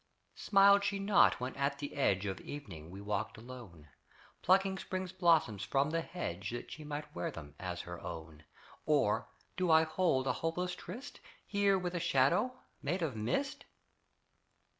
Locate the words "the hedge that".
5.91-6.71